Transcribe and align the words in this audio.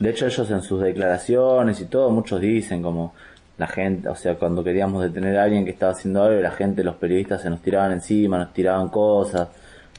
De 0.00 0.10
hecho, 0.10 0.26
ellos 0.26 0.50
en 0.50 0.62
sus 0.62 0.80
declaraciones 0.82 1.80
y 1.80 1.84
todo, 1.84 2.10
muchos 2.10 2.40
dicen 2.40 2.82
como 2.82 3.14
la 3.58 3.66
gente, 3.66 4.08
o 4.08 4.16
sea, 4.16 4.36
cuando 4.36 4.64
queríamos 4.64 5.02
detener 5.02 5.38
a 5.38 5.44
alguien 5.44 5.64
que 5.66 5.70
estaba 5.72 5.92
haciendo 5.92 6.22
algo, 6.22 6.40
la 6.40 6.50
gente, 6.52 6.82
los 6.82 6.96
periodistas 6.96 7.42
se 7.42 7.50
nos 7.50 7.60
tiraban 7.60 7.92
encima, 7.92 8.38
nos 8.38 8.54
tiraban 8.54 8.88
cosas, 8.88 9.48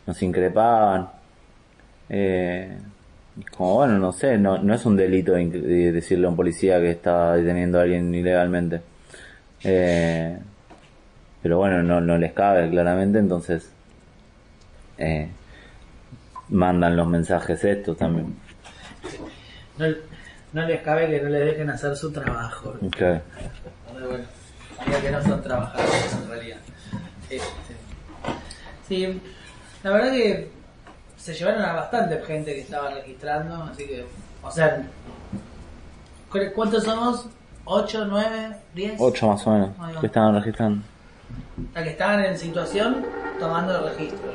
nos 0.07 0.21
increpaban. 0.23 1.09
Eh, 2.09 2.77
como 3.55 3.75
bueno, 3.75 3.99
no 3.99 4.11
sé, 4.11 4.37
no, 4.39 4.57
no 4.57 4.73
es 4.73 4.85
un 4.85 4.97
delito 4.97 5.33
decirle 5.33 6.25
a 6.25 6.29
un 6.29 6.35
policía 6.35 6.79
que 6.79 6.91
está 6.91 7.35
deteniendo 7.35 7.79
a 7.79 7.83
alguien 7.83 8.13
ilegalmente. 8.13 8.81
Eh, 9.63 10.37
pero 11.43 11.59
bueno, 11.59 11.83
no, 11.83 12.01
no 12.01 12.17
les 12.17 12.33
cabe 12.33 12.69
claramente, 12.71 13.19
entonces 13.19 13.71
eh, 14.97 15.29
mandan 16.49 16.95
los 16.95 17.07
mensajes 17.07 17.63
estos 17.63 17.97
también. 17.97 18.35
No, 19.77 19.85
no, 20.53 20.65
les 20.67 20.81
cabe 20.81 21.09
que 21.09 21.21
no 21.21 21.29
le 21.29 21.39
dejen 21.39 21.69
hacer 21.69 21.95
su 21.95 22.11
trabajo. 22.11 22.75
Okay. 22.87 23.21
Bueno, 23.93 25.01
que 25.01 25.11
no 25.11 25.21
son 25.23 25.41
trabajadores 25.41 26.13
en 26.13 26.29
realidad. 26.29 26.57
Este, 27.29 27.75
sí, 28.87 29.21
la 29.83 29.91
verdad 29.91 30.11
que 30.11 30.51
se 31.17 31.33
llevaron 31.33 31.63
a 31.63 31.73
bastante 31.73 32.19
gente 32.25 32.53
que 32.53 32.61
estaba 32.61 32.89
registrando, 32.89 33.63
así 33.63 33.85
que, 33.85 34.05
o 34.41 34.51
sea, 34.51 34.83
¿cuántos 36.55 36.83
somos? 36.83 37.27
¿8, 37.65 38.07
9, 38.09 38.55
10? 38.73 38.93
8 38.99 39.27
más 39.27 39.47
o 39.47 39.51
menos, 39.51 39.69
que 39.99 40.07
estaban 40.07 40.35
registrando. 40.35 40.83
O 41.69 41.73
sea, 41.73 41.83
que 41.83 41.89
estaban 41.91 42.25
en 42.25 42.37
situación 42.37 43.05
tomando 43.39 43.77
el 43.77 43.93
registro. 43.93 44.31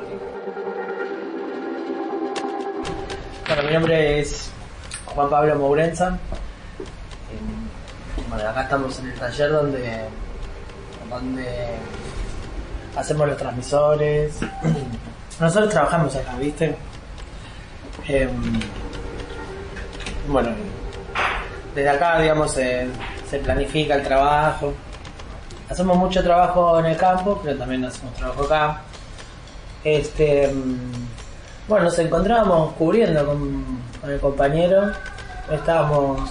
Bueno, 3.47 3.63
mi 3.63 3.73
nombre 3.73 4.19
es 4.19 4.51
Juan 5.17 5.29
Pablo 5.31 5.55
Mourenza. 5.55 6.15
Bueno, 8.29 8.49
acá 8.49 8.61
estamos 8.61 8.99
en 8.99 9.07
el 9.07 9.13
taller 9.15 9.51
donde, 9.51 10.09
hacemos 12.95 13.27
los 13.27 13.35
transmisores. 13.35 14.37
Nosotros 15.39 15.71
trabajamos 15.71 16.15
acá, 16.15 16.35
¿viste? 16.39 16.77
Em, 18.07 18.59
bueno, 20.27 20.49
desde 21.73 21.89
acá, 21.89 22.19
digamos, 22.21 22.51
se, 22.51 22.87
planifica 23.43 23.95
el 23.95 24.03
trabajo. 24.03 24.71
Hacemos 25.67 25.97
mucho 25.97 26.21
trabajo 26.21 26.77
en 26.77 26.85
el 26.85 26.95
campo, 26.95 27.41
pero 27.43 27.57
también 27.57 27.83
hacemos 27.85 28.13
trabajo 28.13 28.43
acá. 28.43 28.81
Este, 29.83 30.43
em, 30.43 30.77
bueno, 31.67 31.85
nos 31.85 31.99
encontrábamos 31.99 32.73
cubriendo 32.73 33.25
con, 33.25 33.65
el 34.09 34.19
compañero. 34.19 34.91
Estábamos 35.51 36.21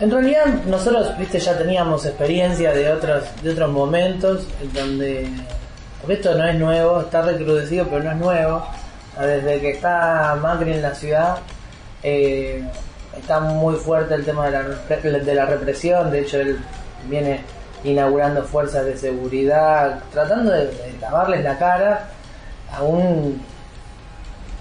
en 0.00 0.12
realidad 0.12 0.46
nosotros, 0.66 1.18
viste, 1.18 1.40
ya 1.40 1.58
teníamos 1.58 2.06
experiencia 2.06 2.70
de 2.72 2.92
otros, 2.92 3.24
de 3.42 3.50
otros 3.50 3.70
momentos 3.70 4.46
en 4.62 4.72
donde 4.72 5.28
esto 6.08 6.34
no 6.36 6.46
es 6.46 6.54
nuevo, 6.54 7.00
está 7.00 7.22
recrudecido, 7.22 7.86
pero 7.86 8.04
no 8.04 8.10
es 8.12 8.16
nuevo. 8.16 8.66
Desde 9.20 9.60
que 9.60 9.70
está 9.70 10.38
Macri 10.40 10.74
en 10.74 10.82
la 10.82 10.94
ciudad, 10.94 11.38
eh, 12.04 12.62
está 13.16 13.40
muy 13.40 13.74
fuerte 13.74 14.14
el 14.14 14.24
tema 14.24 14.46
de 14.46 14.52
la, 14.52 15.18
de 15.18 15.34
la 15.34 15.46
represión. 15.46 16.10
De 16.12 16.20
hecho, 16.20 16.38
él 16.38 16.60
viene 17.08 17.40
inaugurando 17.82 18.44
fuerzas 18.44 18.84
de 18.84 18.96
seguridad, 18.96 20.00
tratando 20.12 20.52
de, 20.52 20.70
lavarles 21.00 21.42
la 21.42 21.58
cara 21.58 22.08
a 22.72 22.82
un 22.82 23.42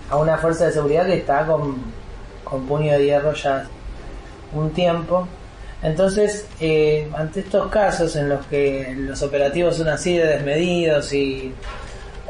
a 0.09 0.17
una 0.17 0.37
fuerza 0.37 0.65
de 0.65 0.71
seguridad 0.71 1.05
que 1.05 1.17
está 1.17 1.45
con, 1.45 1.75
con 2.43 2.65
puño 2.65 2.93
de 2.93 3.05
hierro 3.05 3.33
ya 3.33 3.65
un 4.53 4.71
tiempo. 4.71 5.27
Entonces, 5.83 6.47
eh, 6.59 7.09
ante 7.15 7.41
estos 7.41 7.69
casos 7.69 8.15
en 8.15 8.29
los 8.29 8.45
que 8.47 8.95
los 8.97 9.21
operativos 9.21 9.77
son 9.77 9.89
así 9.89 10.17
de 10.17 10.25
desmedidos 10.25 11.13
y, 11.13 11.53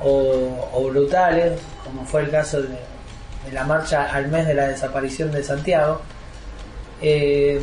o, 0.03 0.89
brutales, 0.91 1.59
como 1.85 2.05
fue 2.05 2.21
el 2.23 2.29
caso 2.29 2.61
de, 2.61 2.69
la 3.51 3.63
marcha 3.63 4.11
al 4.11 4.27
mes 4.27 4.45
de 4.45 4.53
la 4.53 4.67
desaparición 4.67 5.31
de 5.31 5.41
Santiago, 5.41 6.01
eh, 7.01 7.61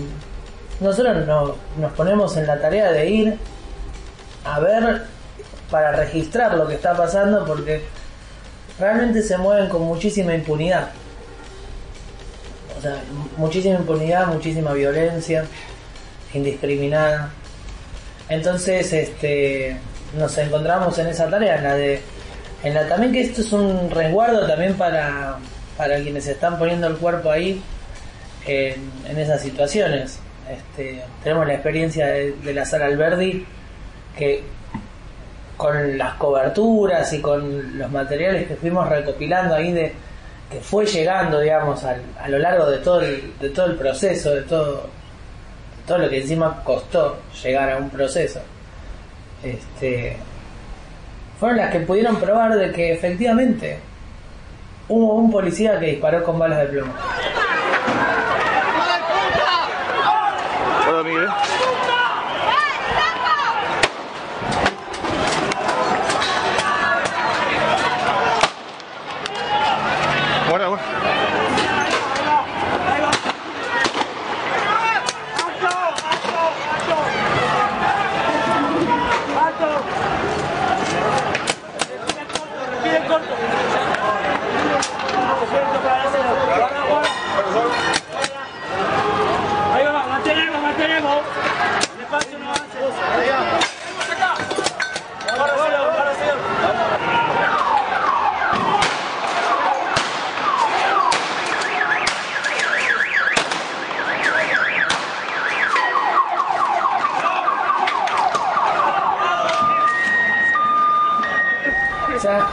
nosotros 0.81 1.27
nos 1.27 1.93
ponemos 1.93 2.35
en 2.39 2.47
la 2.47 2.59
tarea 2.59 2.91
de 2.91 3.11
ir 3.11 3.39
a 4.45 4.61
ver 4.61 5.03
para 5.71 5.93
registrar 5.93 6.55
lo 6.55 6.67
que 6.67 6.75
está 6.75 6.97
pasando 6.97 7.45
porque 7.45 7.83
realmente 8.79 9.23
se 9.23 9.37
mueven 9.39 9.69
con 9.69 9.83
muchísima 9.83 10.35
impunidad. 10.35 10.91
O 12.79 12.81
sea, 12.83 13.03
muchísima 13.37 13.77
impunidad, 13.77 14.27
muchísima 14.27 14.73
violencia 14.73 15.45
indiscriminada. 16.33 17.31
Entonces, 18.29 18.93
este, 18.93 19.77
nos 20.17 20.37
encontramos 20.39 20.99
en 20.99 21.09
esa 21.09 21.29
tarea, 21.29 21.57
en 21.57 21.65
la 21.65 21.75
de, 21.75 22.01
en 22.63 22.75
la 22.75 22.89
también 22.89 23.13
que 23.13 23.21
esto 23.21 23.41
es 23.41 23.53
un 23.53 23.91
resguardo 23.91 24.47
también 24.47 24.75
para, 24.75 25.39
para 25.77 26.01
quienes 26.01 26.27
están 26.27 26.59
poniendo 26.59 26.87
el 26.87 26.97
cuerpo 26.97 27.31
ahí 27.31 27.63
en, 28.47 29.19
esas 29.19 29.43
situaciones. 29.43 30.19
Este, 30.51 31.03
tenemos 31.23 31.47
la 31.47 31.55
experiencia 31.55 32.07
de, 32.07 32.55
la 32.55 32.65
sala 32.65 32.87
Alberdi 32.87 33.47
que 34.17 34.43
con 35.57 35.99
las 35.99 36.15
coberturas 36.15 37.13
y 37.13 37.21
con 37.21 37.79
los 37.79 37.91
materiales 37.91 38.49
que 38.49 38.57
fuimos 38.57 38.89
recopilando 38.89 39.55
ahí 39.55 39.73
de 39.73 39.93
que 40.51 40.61
fue 40.61 40.87
llegando 40.87 41.41
digamos 41.41 41.85
a 41.85 42.29
lo 42.29 42.39
largo 42.39 42.67
de 42.67 42.79
todo 42.79 43.01
el, 43.01 43.33
de 43.41 43.51
todo 43.51 43.67
el 43.67 43.77
proceso 43.77 44.35
de 44.35 44.43
todo 44.43 44.89
todo 45.87 45.99
lo 45.99 46.09
que 46.09 46.21
encima 46.21 46.63
costó 46.65 47.19
llegar 47.43 47.71
a 47.71 47.77
un 47.77 47.91
proceso, 47.91 48.41
este, 49.43 50.17
fueron 51.39 51.59
las 51.59 51.71
que 51.71 51.81
pudieron 51.81 52.17
probar 52.17 52.55
de 52.55 52.73
que 52.73 52.93
efectivamente 52.93 53.79
hubo 54.89 55.15
un 55.15 55.31
policía 55.31 55.79
que 55.79 55.87
disparó 55.87 56.25
con 56.25 56.39
balas 56.39 56.61
de 56.61 56.67
plomo. 56.67 56.93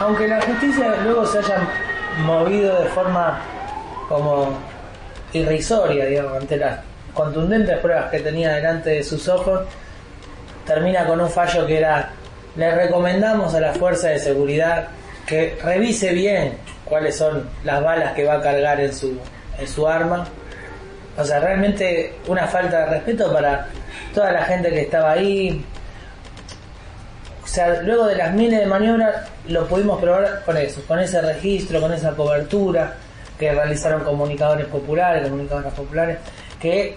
aunque 0.00 0.28
la 0.28 0.40
justicia 0.40 0.96
luego 1.04 1.24
se 1.26 1.38
haya 1.38 1.58
movido 2.24 2.82
de 2.82 2.88
forma 3.02 3.40
como 4.08 4.58
irrisoria, 5.32 6.06
digamos, 6.06 6.36
ante 6.36 6.56
las 6.56 6.78
contundentes 7.14 7.78
pruebas 7.78 8.10
que 8.10 8.20
tenía 8.20 8.52
delante 8.52 8.90
de 8.90 9.02
sus 9.02 9.28
ojos, 9.28 9.62
termina 10.66 11.04
con 11.06 11.20
un 11.20 11.28
fallo 11.28 11.66
que 11.66 11.78
era, 11.78 12.10
le 12.56 12.74
recomendamos 12.74 13.54
a 13.54 13.60
la 13.60 13.72
fuerza 13.72 14.08
de 14.08 14.18
seguridad 14.18 14.88
que 15.26 15.58
revise 15.62 16.12
bien 16.12 16.54
cuáles 16.84 17.16
son 17.16 17.48
las 17.64 17.82
balas 17.82 18.12
que 18.12 18.24
va 18.24 18.34
a 18.34 18.40
cargar 18.40 18.80
en 18.80 18.92
su, 18.92 19.18
en 19.58 19.66
su 19.66 19.86
arma. 19.88 20.26
O 21.16 21.24
sea, 21.24 21.40
realmente 21.40 22.14
una 22.28 22.46
falta 22.46 22.80
de 22.80 22.86
respeto 22.86 23.32
para 23.32 23.66
toda 24.14 24.32
la 24.32 24.44
gente 24.44 24.70
que 24.70 24.82
estaba 24.82 25.12
ahí, 25.12 25.64
sea, 27.54 27.82
luego 27.82 28.06
de 28.06 28.16
las 28.16 28.32
miles 28.32 28.60
de 28.60 28.66
maniobras 28.66 29.28
lo 29.48 29.66
pudimos 29.66 30.00
probar 30.00 30.42
con 30.44 30.56
eso, 30.56 30.82
con 30.86 30.98
ese 30.98 31.20
registro, 31.20 31.80
con 31.80 31.92
esa 31.92 32.12
cobertura 32.12 32.94
que 33.38 33.52
realizaron 33.52 34.04
comunicadores 34.04 34.66
populares, 34.66 35.28
comunicadoras 35.28 35.74
populares, 35.74 36.18
que 36.60 36.96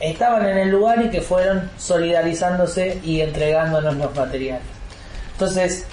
estaban 0.00 0.46
en 0.46 0.58
el 0.58 0.70
lugar 0.70 1.02
y 1.02 1.10
que 1.10 1.20
fueron 1.20 1.70
solidarizándose 1.78 3.00
y 3.04 3.20
entregándonos 3.20 3.96
los 3.96 4.14
materiales. 4.14 4.66
Entonces, 5.32 5.86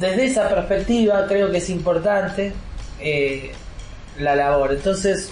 desde 0.00 0.26
esa 0.26 0.48
perspectiva 0.48 1.26
creo 1.26 1.50
que 1.50 1.58
es 1.58 1.68
importante 1.70 2.52
eh, 3.00 3.52
la 4.18 4.34
labor. 4.36 4.72
Entonces, 4.72 5.30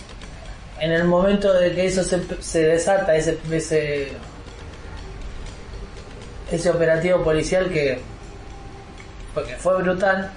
en 0.81 0.93
el 0.93 1.05
momento 1.05 1.53
de 1.53 1.75
que 1.75 1.87
eso 1.87 2.03
se, 2.03 2.21
se 2.41 2.65
desata, 2.65 3.15
ese, 3.15 3.39
ese 6.51 6.71
operativo 6.71 7.23
policial 7.23 7.71
que, 7.71 8.01
porque 9.35 9.55
fue 9.57 9.83
brutal, 9.83 10.31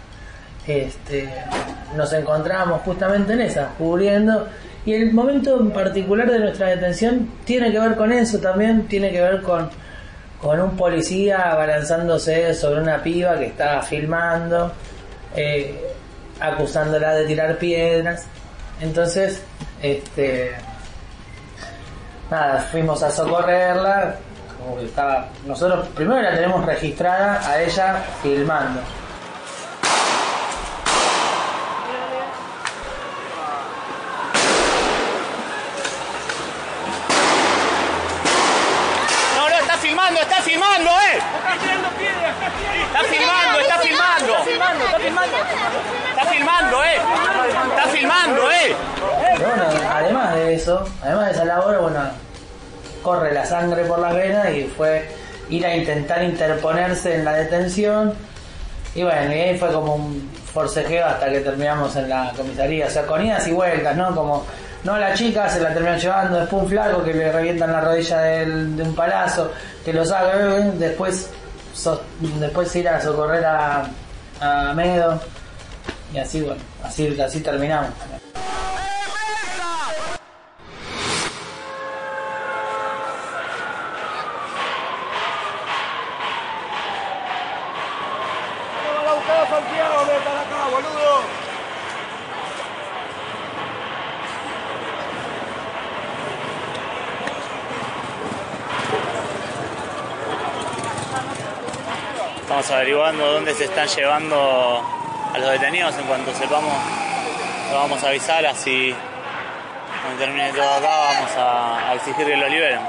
este, 0.68 1.30
nos 1.96 2.12
encontramos 2.14 2.82
justamente 2.82 3.34
en 3.34 3.42
esa, 3.42 3.70
cubriendo. 3.78 4.48
Y 4.86 4.94
el 4.94 5.14
momento 5.14 5.60
en 5.60 5.72
particular 5.72 6.30
de 6.30 6.40
nuestra 6.40 6.68
detención 6.68 7.30
tiene 7.46 7.72
que 7.72 7.80
ver 7.80 7.96
con 7.96 8.12
eso 8.12 8.40
también, 8.40 8.88
tiene 8.88 9.12
que 9.12 9.22
ver 9.22 9.42
con, 9.42 9.70
con 10.42 10.60
un 10.62 10.76
policía 10.78 11.52
abalanzándose 11.52 12.54
sobre 12.54 12.82
una 12.82 13.02
piba 13.04 13.38
que 13.38 13.48
estaba 13.48 13.82
filmando, 13.82 14.72
eh, 15.36 15.76
acusándola 16.40 17.16
de 17.16 17.26
tirar 17.26 17.58
piedras. 17.58 18.26
Entonces, 18.80 19.42
este, 19.82 20.52
nada, 22.30 22.60
fuimos 22.72 23.04
a 23.04 23.12
socorrerla. 23.12 24.16
Como 24.58 24.78
que 24.78 24.86
estaba, 24.86 25.28
nosotros 25.46 25.88
primero 25.96 26.22
la 26.22 26.34
tenemos 26.34 26.66
registrada 26.66 27.48
a 27.48 27.62
ella 27.62 28.04
filmando. 28.22 28.82
No, 39.36 39.50
no, 39.50 39.56
está 39.56 39.78
filmando, 39.78 40.20
está 40.22 40.42
filmando, 40.42 40.90
eh. 40.90 41.20
Está 42.88 43.04
filmando, 43.04 43.60
está 43.60 43.78
filmando. 43.78 44.34
Está 44.34 44.44
filmando, 44.44 44.86
está 46.10 46.26
filmando, 46.26 46.84
eh. 46.84 46.98
Está 47.70 47.88
filmando, 47.90 48.52
eh. 48.52 48.76
Pero 49.38 49.50
bueno, 49.50 49.66
además 49.94 50.34
de 50.34 50.54
eso, 50.56 50.84
además 51.04 51.26
de 51.28 51.32
esa 51.32 51.46
labor, 51.46 51.78
bueno, 51.80 52.27
corre 53.02 53.34
la 53.34 53.46
sangre 53.46 53.84
por 53.86 54.00
las 54.00 54.14
venas 54.14 54.50
y 54.52 54.64
fue 54.66 55.08
ir 55.50 55.66
a 55.66 55.76
intentar 55.76 56.24
interponerse 56.24 57.16
en 57.16 57.26
la 57.26 57.34
detención. 57.34 58.14
Y 58.96 59.04
bueno, 59.04 59.32
y 59.34 59.40
ahí 59.40 59.58
fue 59.58 59.72
como 59.72 59.96
un 59.96 60.30
forcejeo 60.54 61.06
hasta 61.06 61.30
que 61.30 61.40
terminamos 61.42 61.96
en 61.96 62.10
la 62.10 62.32
comisaría. 62.36 62.88
O 62.88 62.90
sea, 62.90 63.04
con 63.06 63.24
idas 63.26 63.48
y 63.48 63.52
vueltas, 63.52 63.96
¿no? 63.96 64.14
Como, 64.16 64.46
no 64.84 64.98
la 64.98 65.14
chica 65.14 65.48
se 65.50 65.60
la 65.60 65.74
terminan 65.74 66.00
llevando, 66.00 66.40
después 66.40 66.64
un 66.64 66.70
flaco 66.70 67.04
que 67.04 67.14
le 67.14 67.32
revientan 67.32 67.72
la 67.72 67.82
rodilla 67.82 68.20
de 68.22 68.46
un 68.84 68.96
palazo, 68.96 69.52
que 69.86 69.94
lo 69.94 70.04
saca, 70.06 70.32
eh, 70.36 70.72
después, 70.76 71.30
so- 71.74 72.02
después 72.40 72.76
ir 72.76 72.88
a 72.90 73.00
socorrer 73.02 73.46
a, 73.46 73.86
a 74.42 74.74
Medo. 74.74 75.20
Y 76.14 76.18
así, 76.20 76.42
bueno, 76.42 76.62
así, 76.84 77.20
así 77.22 77.42
terminamos. 77.42 77.90
a 89.10 89.14
buscar 89.16 89.38
a 89.44 89.50
Santiago, 89.50 90.06
ven 90.08 90.24
para 90.24 90.42
acá, 90.42 90.68
boludo. 90.72 91.24
Estamos 102.58 102.76
averiguando 102.76 103.34
dónde 103.34 103.54
se 103.54 103.66
están 103.66 103.88
llevando 103.88 104.84
a 105.32 105.38
los 105.38 105.52
detenidos. 105.52 105.96
En 105.96 106.06
cuanto 106.08 106.34
sepamos, 106.34 106.74
lo 107.70 107.78
vamos 107.78 108.04
a 108.04 108.08
avisar. 108.08 108.44
Así, 108.48 108.96
cuando 110.02 110.20
termine 110.20 110.52
todo 110.54 110.68
acá, 110.68 110.90
vamos 110.90 111.32
a, 111.38 111.92
a 111.92 111.94
exigir 111.94 112.26
que 112.26 112.36
lo 112.36 112.50
liberen. 112.50 112.82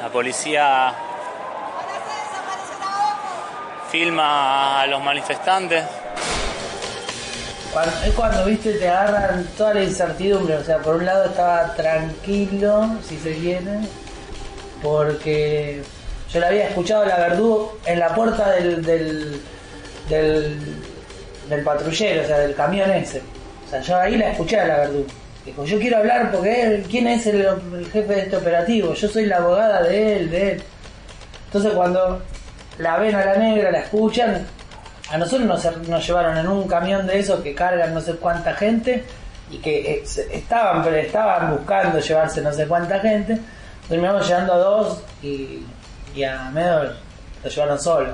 La 0.00 0.08
policía 0.08 0.94
¡Van 1.78 1.86
a 1.86 1.94
hacer 1.94 2.16
desaparecer 2.24 2.80
a 2.82 2.88
Ojo! 3.12 3.77
Filma 3.90 4.82
a 4.82 4.86
los 4.86 5.02
manifestantes. 5.02 5.84
Cuando- 7.72 7.92
es 8.04 8.12
cuando, 8.14 8.44
viste, 8.44 8.72
te 8.74 8.88
agarran 8.88 9.46
toda 9.56 9.74
la 9.74 9.82
incertidumbre. 9.82 10.56
O 10.56 10.64
sea, 10.64 10.78
por 10.78 10.96
un 10.96 11.06
lado 11.06 11.26
estaba 11.26 11.74
tranquilo, 11.74 12.88
si 13.06 13.18
se 13.18 13.34
quiere, 13.34 13.80
porque 14.82 15.82
yo 16.32 16.40
le 16.40 16.46
había 16.46 16.68
escuchado 16.68 17.02
a 17.02 17.06
la 17.06 17.16
Verdú 17.18 17.70
en 17.84 17.98
la 17.98 18.14
puerta 18.14 18.50
del, 18.52 18.84
del, 18.84 19.40
del, 20.08 21.62
patrullero, 21.64 22.22
o 22.22 22.26
sea, 22.26 22.38
del 22.38 22.54
camión 22.54 22.90
ese. 22.90 23.22
O 23.66 23.70
sea, 23.70 23.80
yo 23.80 23.98
ahí 23.98 24.16
la 24.16 24.30
escuché 24.30 24.58
a 24.60 24.66
la 24.66 24.76
Verdú. 24.78 25.06
Dijo, 25.44 25.64
yo 25.64 25.78
quiero 25.78 25.98
hablar 25.98 26.30
porque 26.30 26.62
él, 26.62 26.86
¿quién 26.90 27.06
es 27.06 27.26
el 27.26 27.46
jefe 27.92 28.14
de 28.14 28.20
este 28.20 28.36
operativo? 28.36 28.92
Yo 28.94 29.08
soy 29.08 29.26
la 29.26 29.36
abogada 29.38 29.82
de 29.82 30.16
él, 30.16 30.30
de 30.30 30.52
él. 30.52 30.62
Entonces 31.46 31.72
cuando 31.72 32.22
la 32.78 32.98
ven 32.98 33.14
a 33.14 33.24
la 33.24 33.36
negra, 33.36 33.70
la 33.70 33.80
escuchan, 33.80 34.46
a 35.10 35.18
nosotros 35.18 35.46
nos, 35.46 35.88
nos 35.88 36.06
llevaron 36.06 36.36
en 36.36 36.48
un 36.48 36.68
camión 36.68 37.06
de 37.06 37.18
esos 37.18 37.40
que 37.40 37.54
cargan 37.54 37.94
no 37.94 38.00
sé 38.00 38.14
cuánta 38.16 38.54
gente 38.54 39.04
y 39.50 39.58
que 39.58 39.92
eh, 39.92 40.04
estaban, 40.32 40.82
pero 40.82 40.96
estaban 40.96 41.56
buscando 41.56 41.98
llevarse 41.98 42.42
no 42.42 42.52
sé 42.52 42.66
cuánta 42.66 43.00
gente. 43.00 43.38
Terminamos 43.88 44.28
llevando 44.28 44.52
a 44.52 44.58
dos 44.58 45.02
y, 45.22 45.62
y 46.14 46.24
a 46.24 46.50
Medo 46.50 46.84
lo 47.42 47.50
llevaron 47.50 47.78
solo. 47.78 48.10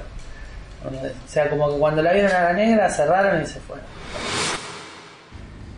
O 0.85 1.29
sea, 1.29 1.49
como 1.49 1.73
que 1.73 1.79
cuando 1.79 2.03
la 2.03 2.13
vieron 2.13 2.31
a 2.31 2.43
la 2.45 2.53
negra 2.53 2.89
cerraron 2.91 3.43
y 3.43 3.47
se 3.47 3.59
fueron. 3.61 3.85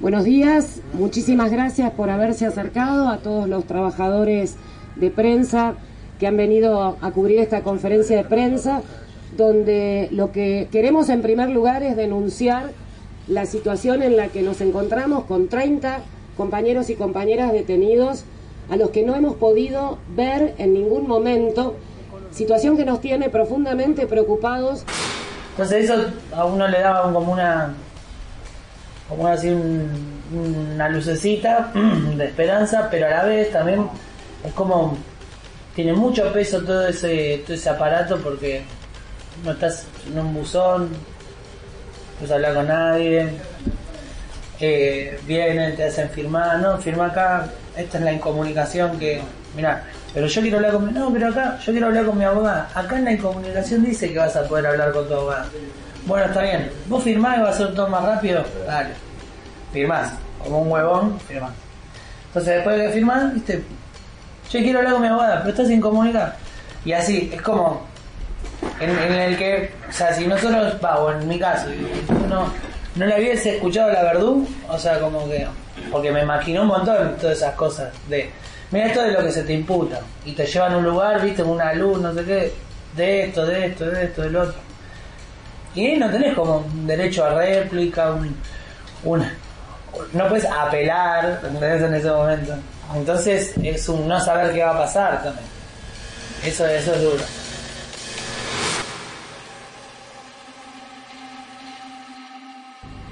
Buenos 0.01 0.25
días, 0.25 0.81
muchísimas 0.93 1.51
gracias 1.51 1.91
por 1.93 2.11
haberse 2.11 2.45
acercado 2.45 3.09
a 3.09 3.19
todos 3.19 3.49
los 3.49 3.67
trabajadores 3.67 4.57
de 4.97 5.11
prensa 5.11 5.75
que 6.19 6.27
han 6.27 6.37
venido 6.37 6.97
a 7.01 7.11
cubrir 7.13 7.39
esta 7.41 7.63
conferencia 7.63 8.17
de 8.17 8.25
prensa, 8.25 8.83
donde 9.37 10.09
lo 10.13 10.33
que 10.33 10.69
queremos 10.73 11.09
en 11.09 11.23
primer 11.23 11.51
lugar 11.51 11.83
es 11.83 11.97
denunciar 11.97 12.71
la 13.29 13.45
situación 13.45 14.03
en 14.03 14.17
la 14.17 14.29
que 14.29 14.43
nos 14.43 14.61
encontramos 14.61 15.25
con 15.25 15.49
30 15.49 15.99
compañeros 16.37 16.91
y 16.91 16.95
compañeras 16.95 17.53
detenidos 17.53 18.25
a 18.71 18.77
los 18.77 18.91
que 18.91 19.03
no 19.05 19.15
hemos 19.15 19.35
podido 19.37 19.99
ver 20.15 20.55
en 20.59 20.73
ningún 20.75 21.07
momento, 21.07 21.77
situación 22.31 22.77
que 22.77 22.85
nos 22.85 23.01
tiene 23.01 23.29
profundamente 23.31 24.07
preocupados. 24.07 24.85
Entonces 25.53 25.85
eso 25.85 26.05
a 26.35 26.45
uno 26.45 26.67
le 26.69 26.81
daba 26.81 27.13
como 27.13 27.33
una 27.33 27.75
como 29.09 29.23
un- 29.25 30.71
una 30.75 30.89
lucecita 30.89 31.71
de 32.17 32.25
esperanza, 32.25 32.89
pero 32.91 33.07
a 33.07 33.11
la 33.11 33.25
vez 33.25 33.53
también 33.53 33.87
es 34.45 34.53
como 34.53 34.97
tiene 35.77 35.93
mucho 35.93 36.33
peso 36.33 36.63
todo 36.63 36.89
ese 36.89 37.43
todo 37.47 37.55
ese 37.55 37.69
aparato 37.69 38.17
porque 38.19 38.63
no 39.45 39.53
estás 39.53 39.87
en 40.07 40.19
un 40.19 40.33
buzón, 40.33 40.91
no 40.91 42.19
puedes 42.19 42.33
hablar 42.33 42.55
con 42.55 42.67
nadie, 42.67 43.29
eh, 44.59 45.21
vienen, 45.27 45.77
te 45.77 45.85
hacen 45.85 46.09
firmar, 46.09 46.61
no, 46.61 46.79
firma 46.79 47.07
acá, 47.07 47.47
esta 47.77 47.99
es 47.99 48.05
la 48.05 48.13
incomunicación 48.13 48.99
que, 48.99 49.21
mira, 49.55 49.85
pero 50.15 50.27
yo 50.27 50.41
quiero 50.41 50.57
hablar 50.57 50.73
con 50.73 50.87
mi, 50.87 50.93
no, 50.93 51.13
pero 51.13 51.29
acá, 51.29 51.59
yo 51.59 51.73
quiero 51.73 51.89
hablar 51.89 52.07
con 52.07 52.17
mi 52.17 52.25
abogada, 52.25 52.71
acá 52.75 52.97
en 52.97 53.05
la 53.05 53.13
incomunicación 53.13 53.85
dice 53.85 54.11
que 54.11 54.19
vas 54.19 54.35
a 54.35 54.49
poder 54.49 54.67
hablar 54.67 54.93
con 54.93 55.07
tu 55.07 55.13
abogada. 55.15 55.47
Bueno, 56.07 56.27
está 56.27 56.41
bien, 56.41 56.71
vos 56.87 57.03
firmás 57.03 57.37
y 57.37 57.43
va 57.43 57.51
a 57.51 57.53
ser 57.53 57.75
todo 57.75 57.89
más 57.89 58.03
rápido, 58.03 58.43
dale, 58.67 58.95
firmás, 59.75 60.15
como 60.43 60.63
un 60.63 60.73
huevón, 60.73 61.21
firmás. 61.21 61.53
Entonces 62.29 62.55
después 62.55 62.79
de 62.79 62.87
que 62.87 62.93
firmás, 62.93 63.35
viste, 63.35 63.63
yo 64.51 64.61
quiero 64.61 64.79
hablar 64.79 64.93
con 64.95 65.03
mi 65.03 65.09
abogada, 65.09 65.39
pero 65.39 65.51
estás 65.51 65.69
sin 65.69 65.81
comunicar. 65.81 66.37
Y 66.85 66.93
así, 66.93 67.31
es 67.33 67.43
como, 67.43 67.83
en, 68.81 68.91
en 68.91 69.13
el 69.13 69.37
que, 69.37 69.73
o 69.89 69.93
sea, 69.93 70.13
si 70.15 70.27
nosotros, 70.27 70.75
va, 70.85 70.99
o 71.01 71.13
en 71.13 71.27
mi 71.29 71.39
caso, 71.39 71.67
no, 72.29 72.47
no 72.95 73.07
le 73.07 73.19
hubiese 73.21 73.57
escuchado 73.57 73.91
la 73.91 74.03
Verdú, 74.03 74.47
o 74.69 74.79
sea, 74.79 75.01
como 75.01 75.29
que, 75.29 75.47
porque 75.91 76.11
me 76.13 76.23
imaginó 76.23 76.63
un 76.63 76.69
montón 76.69 77.17
todas 77.21 77.37
esas 77.39 77.55
cosas 77.55 77.93
de, 78.09 78.31
mira 78.71 78.87
esto 78.87 79.03
de 79.03 79.13
lo 79.13 79.23
que 79.23 79.33
se 79.33 79.43
te 79.43 79.53
imputa, 79.53 80.01
y 80.25 80.33
te 80.33 80.47
llevan 80.47 80.75
a 80.75 80.77
un 80.79 80.85
lugar, 80.85 81.21
viste, 81.21 81.43
una 81.43 81.73
luz, 81.75 82.01
no 82.01 82.15
sé 82.15 82.25
qué, 82.25 82.53
de 82.97 83.25
esto, 83.25 83.45
de 83.45 83.67
esto, 83.67 83.85
de 83.87 84.05
esto, 84.05 84.23
del 84.23 84.37
otro. 84.37 84.55
Y 85.75 85.97
no 85.97 86.09
tenés 86.11 86.35
como 86.35 86.59
un 86.59 86.87
derecho 86.87 87.25
a 87.25 87.35
réplica, 87.35 88.13
un- 88.13 88.37
no 90.13 90.29
puedes 90.29 90.45
apelar, 90.45 91.41
¿entendés? 91.45 91.83
En 91.83 91.95
ese 91.95 92.11
momento. 92.11 92.55
Entonces 92.95 93.53
es 93.63 93.89
un 93.89 94.07
no 94.07 94.21
saber 94.21 94.53
qué 94.53 94.63
va 94.63 94.71
a 94.71 94.79
pasar 94.79 95.23
también. 95.23 95.47
Eso, 96.45 96.67
eso 96.67 96.95
es 96.95 97.03
duro. 97.03 97.25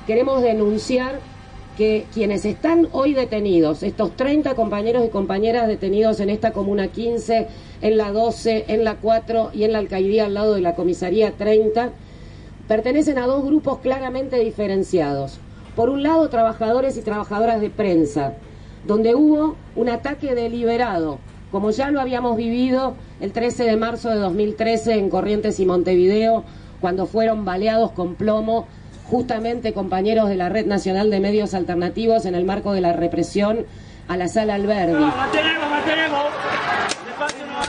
Queremos 0.07 0.43
denunciar 0.43 1.19
que 1.77 2.07
quienes 2.13 2.45
están 2.45 2.89
hoy 2.93 3.15
detenidos, 3.15 3.83
estos 3.83 4.15
30 4.17 4.55
compañeros 4.55 5.05
y 5.05 5.09
compañeras 5.09 5.67
detenidos 5.67 6.21
en 6.21 6.31
esta 6.31 6.53
comuna 6.53 6.89
15, 6.89 7.49
en 7.81 7.97
la 7.97 8.13
12, 8.13 8.67
en 8.69 8.85
la 8.85 8.97
4 8.97 9.51
y 9.55 9.65
en 9.65 9.73
la 9.73 9.79
alcaldía 9.79 10.27
al 10.27 10.35
lado 10.35 10.55
de 10.55 10.61
la 10.61 10.75
comisaría 10.75 11.33
30, 11.33 11.91
pertenecen 12.69 13.19
a 13.19 13.27
dos 13.27 13.45
grupos 13.45 13.79
claramente 13.81 14.39
diferenciados. 14.39 15.41
Por 15.77 15.91
un 15.91 16.03
lado, 16.03 16.29
trabajadores 16.29 16.97
y 16.97 17.03
trabajadoras 17.03 17.61
de 17.61 17.71
prensa, 17.71 18.35
donde 18.87 19.15
hubo 19.15 19.57
un 19.75 19.89
ataque 19.89 20.35
deliberado, 20.35 21.19
como 21.51 21.71
ya 21.71 21.91
lo 21.91 22.01
habíamos 22.01 22.37
vivido 22.37 22.95
el 23.21 23.33
13 23.33 23.65
de 23.65 23.77
marzo 23.77 24.11
de 24.11 24.17
2013 24.17 24.95
en 24.95 25.11
Corrientes 25.11 25.59
y 25.59 25.67
Montevideo, 25.67 26.45
cuando 26.81 27.07
fueron 27.07 27.45
baleados 27.45 27.91
con 27.93 28.15
plomo 28.15 28.67
justamente 29.11 29.73
compañeros 29.73 30.29
de 30.29 30.37
la 30.37 30.49
Red 30.49 30.67
Nacional 30.67 31.11
de 31.11 31.21
Medios 31.21 31.55
Alternativos 31.55 32.25
en 32.25 32.35
el 32.35 32.45
marco 32.45 32.73
de 32.73 32.81
la 32.81 32.93
represión 32.93 33.67
a 34.09 34.17
la 34.17 34.29
sala 34.29 34.55
Alberdi. 34.55 35.05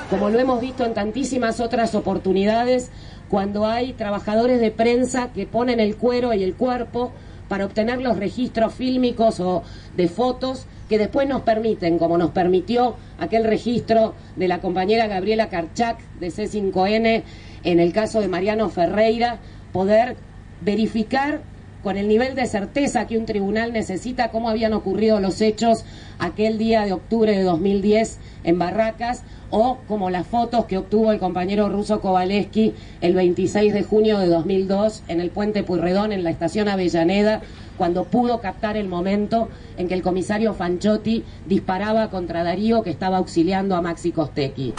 Como 0.10 0.30
lo 0.30 0.40
hemos 0.40 0.62
visto 0.62 0.86
en 0.86 0.94
tantísimas 0.94 1.60
otras 1.60 1.96
oportunidades, 1.96 2.92
cuando 3.30 3.66
hay 3.66 3.94
trabajadores 3.94 4.60
de 4.62 4.72
prensa 4.72 5.30
que 5.34 5.48
ponen 5.48 5.80
el 5.80 5.96
cuero 5.96 6.34
y 6.34 6.44
el 6.44 6.56
cuerpo 6.56 7.12
para 7.48 7.66
obtener 7.66 8.02
los 8.02 8.18
registros 8.18 8.74
fílmicos 8.74 9.40
o 9.40 9.64
de 9.96 10.08
fotos 10.08 10.66
que 10.90 10.98
después 10.98 11.28
nos 11.28 11.42
permiten, 11.42 11.98
como 11.98 12.18
nos 12.18 12.32
permitió 12.32 12.96
aquel 13.20 13.44
registro 13.44 14.14
de 14.36 14.48
la 14.48 14.60
compañera 14.60 15.08
Gabriela 15.08 15.50
Karchak 15.50 16.00
de 16.20 16.28
C5N 16.28 17.24
en 17.64 17.80
el 17.80 17.94
caso 17.94 18.22
de 18.22 18.28
Mariano 18.28 18.70
Ferreira, 18.70 19.40
poder 19.74 20.16
verificar 20.62 21.42
con 21.86 21.98
el 21.98 22.08
nivel 22.08 22.34
de 22.34 22.48
certeza 22.48 23.06
que 23.06 23.16
un 23.16 23.28
tribunal 23.28 23.72
necesita 23.72 24.32
cómo 24.32 24.50
habían 24.50 24.74
ocurrido 24.74 25.20
los 25.20 25.40
hechos 25.40 25.86
aquel 26.18 26.58
día 26.58 26.84
de 26.84 26.94
octubre 26.94 27.32
de 27.38 27.44
2010 27.44 28.18
en 28.44 28.58
Barracas 28.58 29.22
o 29.52 29.78
como 29.88 30.10
las 30.10 30.26
fotos 30.26 30.66
que 30.66 30.80
obtuvo 30.80 31.12
el 31.12 31.20
compañero 31.20 31.70
ruso 31.70 32.02
Kowaleski 32.02 32.74
el 33.02 33.14
26 33.14 33.72
de 33.72 33.84
junio 33.84 34.18
de 34.18 34.26
2002 34.26 35.04
en 35.08 35.22
el 35.22 35.30
puente 35.30 35.62
Puyredón 35.62 36.12
en 36.12 36.24
la 36.24 36.32
estación 36.32 36.70
Avellaneda 36.70 37.44
cuando 37.78 38.06
pudo 38.06 38.42
captar 38.42 38.78
el 38.78 38.88
momento 38.88 39.50
en 39.78 39.88
que 39.88 39.94
el 39.94 40.02
comisario 40.02 40.56
Fanchotti 40.56 41.24
disparaba 41.46 42.10
contra 42.10 42.44
Darío 42.44 42.82
que 42.82 42.90
estaba 42.90 43.18
auxiliando 43.18 43.76
a 43.76 43.84
Maxi 43.84 44.12
Costecchi. 44.12 44.74